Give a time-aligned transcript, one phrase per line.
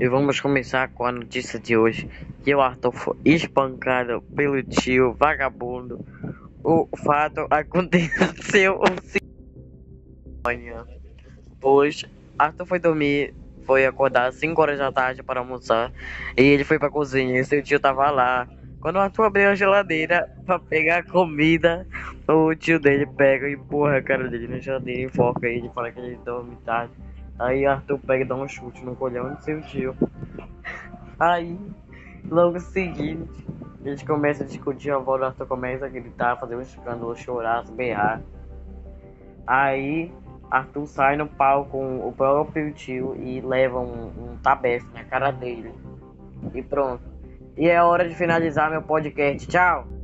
[0.00, 2.08] E vamos começar com a notícia de hoje:
[2.44, 6.06] que o Arthur foi espancado pelo tio vagabundo.
[6.62, 8.80] O fato aconteceu
[10.46, 10.86] manhã,
[11.60, 12.04] pois
[12.38, 13.34] Arthur foi dormir,
[13.64, 15.92] foi acordar às 5 horas da tarde para almoçar
[16.36, 18.48] e ele foi para a cozinha e seu tio tava lá.
[18.80, 21.84] Quando o Arthur abriu a geladeira para pegar comida,
[22.28, 25.98] o tio dele pega e empurra a cara dele na geladeira enfoca ele, fala que
[25.98, 26.92] ele dorme tarde.
[27.38, 29.96] Aí Arthur pega e dá um chute no colhão de seu tio.
[31.18, 31.58] Aí,
[32.28, 33.46] logo seguinte,
[33.84, 37.64] eles começam a discutir, a avó do Arthur começa a gritar, fazer um escândalo, chorar,
[37.70, 38.20] berrar.
[39.46, 40.12] Aí,
[40.50, 45.30] Arthur sai no palco com o próprio tio e leva um, um tabefe na cara
[45.30, 45.72] dele.
[46.54, 47.02] E pronto.
[47.56, 49.46] E é hora de finalizar meu podcast.
[49.48, 49.97] Tchau!